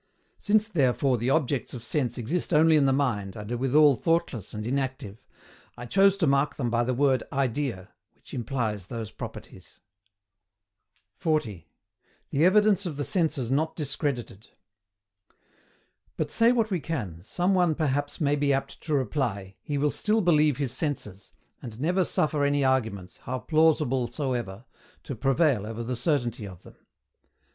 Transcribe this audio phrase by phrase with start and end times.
[0.39, 4.51] Since therefore the objects of sense exist only in the mind, and are withal thoughtless
[4.51, 5.23] and inactive,
[5.77, 9.79] I chose to mark them by the word IDEA, which implies those properties.
[11.17, 11.67] 40.
[12.31, 14.47] THE EVIDENCE OF THE SENSES NOT DISCREDITED.
[16.17, 19.91] But, say what we can, some one perhaps may be apt to reply, he will
[19.91, 21.31] still believe his senses,
[21.61, 24.65] and never suffer any arguments, how plausible soever,
[25.03, 26.77] to prevail over the certainty of them.